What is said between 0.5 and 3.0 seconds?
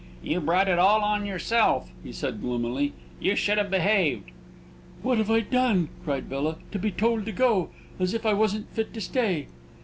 it all on yourself," he said, gloomily;